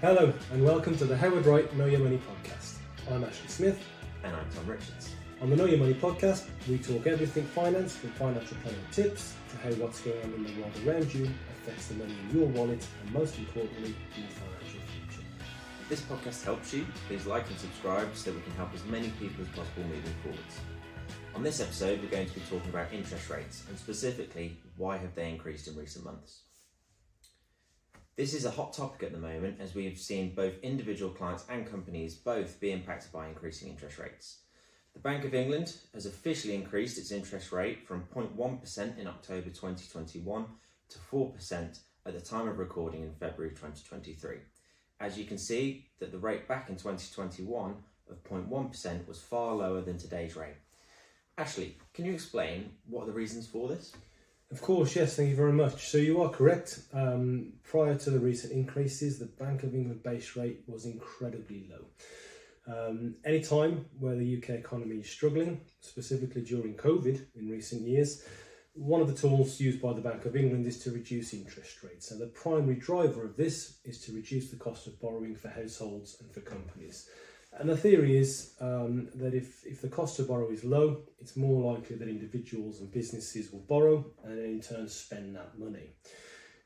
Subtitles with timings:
[0.00, 2.76] Hello, and welcome to the Howard Wright Know Your Money podcast.
[3.10, 3.84] I'm Ashley Smith.
[4.24, 5.14] And I'm Tom Richards.
[5.42, 9.58] On the Know Your Money podcast, we talk everything finance from financial planning tips to
[9.58, 12.86] how what's going on in the world around you affects the money in your wallet
[13.02, 15.26] and, most importantly, your financial future.
[15.82, 19.10] If this podcast helps you, please like and subscribe so we can help as many
[19.20, 20.60] people as possible moving forwards.
[21.34, 25.14] On this episode, we're going to be talking about interest rates and specifically why have
[25.14, 26.44] they increased in recent months.
[28.16, 31.70] This is a hot topic at the moment as we've seen both individual clients and
[31.70, 34.40] companies both be impacted by increasing interest rates.
[34.92, 40.44] The Bank of England has officially increased its interest rate from 0.1% in October 2021
[40.90, 44.38] to 4% at the time of recording in February 2023.
[44.98, 47.74] As you can see that the rate back in 2021
[48.10, 50.56] of 0.1% was far lower than today's rate.
[51.38, 53.92] Ashley, can you explain what are the reasons for this?
[54.50, 55.88] Of course, yes, thank you very much.
[55.88, 56.80] So you are correct.
[56.92, 61.86] Um, prior to the recent increases, the Bank of England base rate was incredibly low.
[62.66, 68.24] Um, any time where the UK economy is struggling, specifically during COVID in recent years,
[68.74, 72.10] one of the tools used by the Bank of England is to reduce interest rates.
[72.10, 76.16] And the primary driver of this is to reduce the cost of borrowing for households
[76.20, 77.08] and for companies.
[77.58, 81.36] And the theory is um, that if, if the cost to borrow is low, it's
[81.36, 85.90] more likely that individuals and businesses will borrow and in turn spend that money.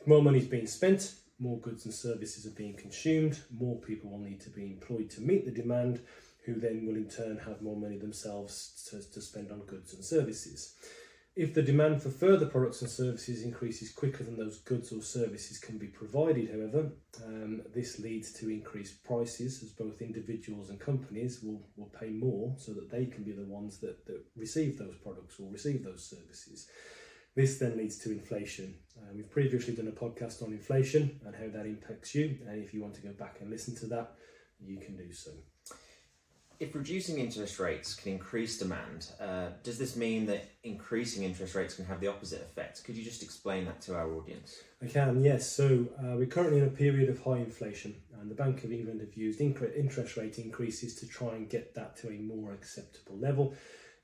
[0.00, 4.10] If more money is being spent, more goods and services are being consumed, more people
[4.10, 6.00] will need to be employed to meet the demand,
[6.44, 10.04] who then will in turn have more money themselves to, to spend on goods and
[10.04, 10.74] services.
[11.40, 15.58] If the demand for further products and services increases quicker than those goods or services
[15.58, 16.92] can be provided, however,
[17.24, 22.54] um, this leads to increased prices as both individuals and companies will, will pay more
[22.58, 26.10] so that they can be the ones that, that receive those products or receive those
[26.10, 26.68] services.
[27.34, 28.74] This then leads to inflation.
[28.98, 32.74] Uh, we've previously done a podcast on inflation and how that impacts you, and if
[32.74, 34.12] you want to go back and listen to that,
[34.62, 35.30] you can do so.
[36.60, 41.72] If reducing interest rates can increase demand, uh, does this mean that increasing interest rates
[41.72, 42.84] can have the opposite effect?
[42.84, 44.56] Could you just explain that to our audience?
[44.82, 45.50] I can, yes.
[45.50, 49.00] So uh, we're currently in a period of high inflation, and the Bank of England
[49.00, 53.54] have used interest rate increases to try and get that to a more acceptable level,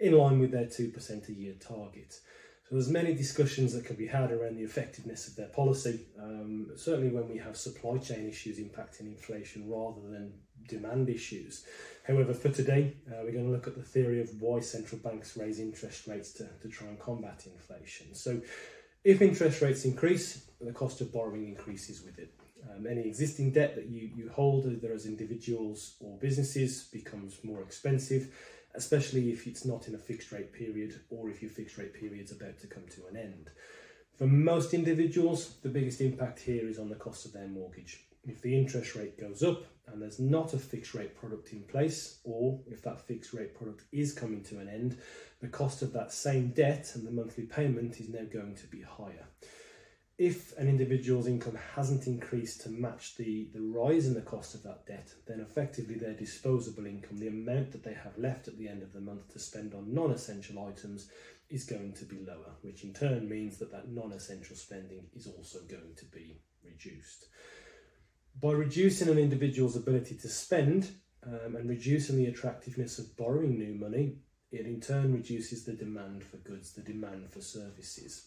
[0.00, 2.20] in line with their 2% a year target.
[2.68, 6.06] So there's many discussions that can be had around the effectiveness of their policy.
[6.18, 10.32] Um, certainly when we have supply chain issues impacting inflation rather than
[10.68, 11.64] demand issues.
[12.06, 15.36] However, for today, uh, we're going to look at the theory of why central banks
[15.36, 18.14] raise interest rates to, to try and combat inflation.
[18.14, 18.40] So
[19.04, 22.32] if interest rates increase, the cost of borrowing increases with it.
[22.68, 27.62] Um, any existing debt that you, you hold, either as individuals or businesses, becomes more
[27.62, 28.32] expensive
[28.76, 32.24] especially if it's not in a fixed rate period or if your fixed rate period
[32.24, 33.50] is about to come to an end.
[34.16, 38.04] For most individuals, the biggest impact here is on the cost of their mortgage.
[38.26, 42.18] If the interest rate goes up and there's not a fixed rate product in place,
[42.24, 44.98] or if that fixed rate product is coming to an end,
[45.40, 48.82] the cost of that same debt and the monthly payment is now going to be
[48.82, 49.26] higher
[50.18, 54.62] if an individual's income hasn't increased to match the, the rise in the cost of
[54.62, 58.68] that debt, then effectively their disposable income, the amount that they have left at the
[58.68, 61.10] end of the month to spend on non essential items,
[61.50, 65.26] is going to be lower, which in turn means that that non essential spending is
[65.26, 67.26] also going to be reduced.
[68.40, 70.90] By reducing an individual's ability to spend
[71.24, 74.16] um, and reducing the attractiveness of borrowing new money,
[74.52, 78.26] it in turn reduces the demand for goods, the demand for services.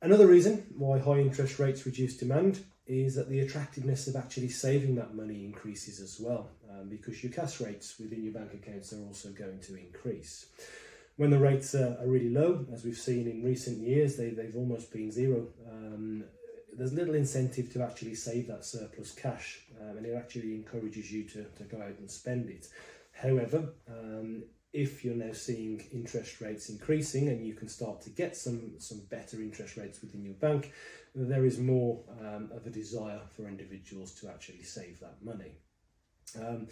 [0.00, 4.94] Another reason why high interest rates reduce demand is that the attractiveness of actually saving
[4.96, 9.00] that money increases as well, um, because your cash rates within your bank accounts are
[9.00, 10.46] also going to increase.
[11.16, 14.92] When the rates are, really low, as we've seen in recent years, they, they've almost
[14.92, 15.48] been zero.
[15.70, 16.24] Um,
[16.76, 21.24] there's little incentive to actually save that surplus cash, um, and it actually encourages you
[21.24, 22.66] to, to go out and spend it.
[23.12, 28.36] However, um, if you're now seeing interest rates increasing and you can start to get
[28.36, 30.72] some some better interest rates within your bank,
[31.14, 35.52] there is more um, of a desire for individuals to actually save that money.
[36.36, 36.66] Um,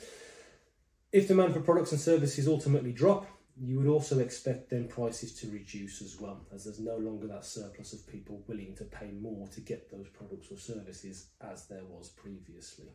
[1.12, 3.26] if demand for products and services ultimately drop,
[3.60, 7.44] you would also expect then prices to reduce as well, as there's no longer that
[7.44, 11.84] surplus of people willing to pay more to get those products or services as there
[11.84, 12.88] was previously.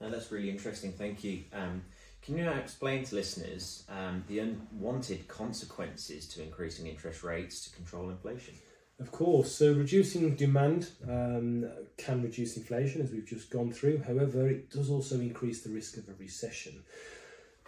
[0.00, 0.92] Now that's really interesting.
[0.92, 1.44] Thank you.
[1.52, 1.82] Um,
[2.22, 7.76] can you now explain to listeners um, the unwanted consequences to increasing interest rates to
[7.76, 8.54] control inflation?
[9.00, 14.02] Of course, so reducing demand um, can reduce inflation, as we've just gone through.
[14.06, 16.84] However, it does also increase the risk of a recession.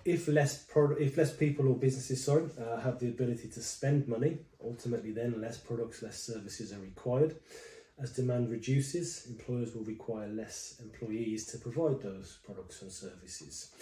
[0.06, 0.64] If less
[1.00, 5.40] if less people or businesses, sorry, uh, have the ability to spend money, ultimately then
[5.40, 7.34] less products, less services are required.
[7.98, 13.72] As demand reduces, employers will require less employees to provide those products and services.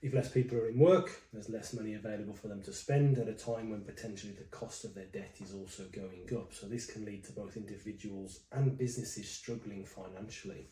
[0.00, 3.28] If less people are in work, there's less money available for them to spend at
[3.28, 6.54] a time when potentially the cost of their debt is also going up.
[6.54, 10.66] So, this can lead to both individuals and businesses struggling financially.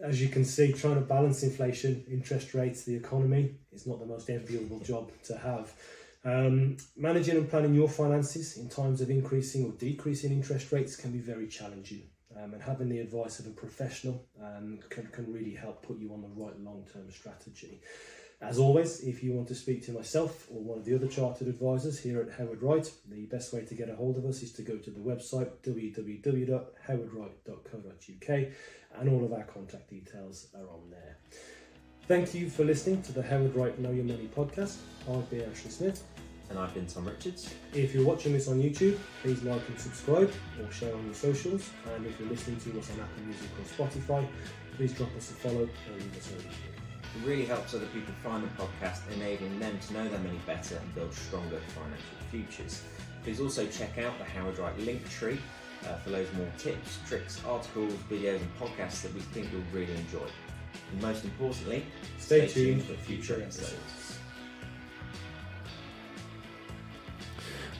[0.00, 4.06] As you can see, trying to balance inflation, interest rates, the economy is not the
[4.06, 5.72] most enviable job to have.
[6.24, 11.10] Um, managing and planning your finances in times of increasing or decreasing interest rates can
[11.10, 12.02] be very challenging.
[12.36, 16.12] Um, and having the advice of a professional um, can, can really help put you
[16.12, 17.80] on the right long term strategy.
[18.40, 21.48] As always, if you want to speak to myself or one of the other chartered
[21.48, 24.52] advisors here at Howard Wright, the best way to get a hold of us is
[24.52, 28.48] to go to the website www.howardwright.co.uk
[29.00, 31.16] and all of our contact details are on there.
[32.06, 34.76] Thank you for listening to the Howard Wright Know Your Money podcast.
[35.10, 36.04] I've been Ashley Smith.
[36.48, 37.52] And I've been Tom Richards.
[37.74, 40.32] If you're watching this on YouTube, please like and subscribe
[40.62, 41.68] or share on your socials.
[41.94, 44.26] And if you're listening to us on Apple Music or Spotify,
[44.76, 46.77] please drop us a follow or leave us a review.
[47.16, 50.76] It really helps other people find the podcast, enabling them to know their money better
[50.76, 52.82] and build stronger financial futures.
[53.24, 55.38] Please also check out the Howard Wright link tree
[55.86, 59.94] uh, for loads more tips, tricks, articles, videos, and podcasts that we think you'll really
[59.94, 60.26] enjoy.
[60.92, 61.84] And most importantly,
[62.18, 64.17] Stay stay, tuned, tuned for future episodes.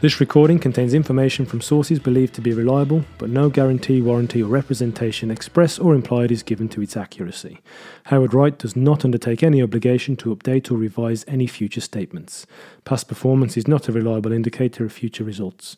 [0.01, 4.47] This recording contains information from sources believed to be reliable, but no guarantee, warranty, or
[4.47, 7.59] representation express or implied is given to its accuracy.
[8.05, 12.47] Howard Wright does not undertake any obligation to update or revise any future statements.
[12.85, 15.77] Past performance is not a reliable indicator of future results.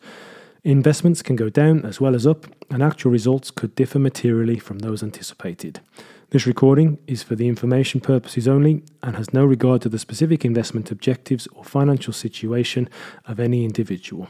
[0.64, 4.80] Investments can go down as well as up, and actual results could differ materially from
[4.80, 5.80] those anticipated.
[6.30, 10.44] This recording is for the information purposes only and has no regard to the specific
[10.44, 12.88] investment objectives or financial situation
[13.26, 14.28] of any individual.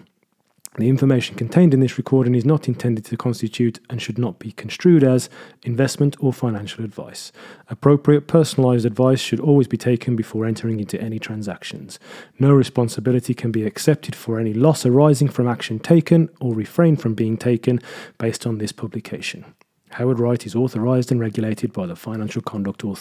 [0.79, 4.53] The information contained in this recording is not intended to constitute and should not be
[4.53, 5.29] construed as
[5.63, 7.33] investment or financial advice.
[7.69, 11.99] Appropriate personalized advice should always be taken before entering into any transactions.
[12.39, 17.13] No responsibility can be accepted for any loss arising from action taken or refrain from
[17.13, 17.79] being taken
[18.17, 19.45] based on this publication.
[19.95, 22.99] Howard Wright is authorized and regulated by the Financial Conduct Authority.